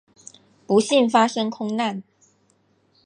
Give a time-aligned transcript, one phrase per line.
[0.65, 2.01] 不幸发生空难。